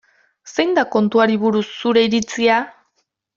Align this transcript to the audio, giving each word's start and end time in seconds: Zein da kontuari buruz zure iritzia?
Zein 0.53 0.71
da 0.79 0.85
kontuari 0.95 1.37
buruz 1.43 1.65
zure 1.75 2.05
iritzia? 2.09 2.57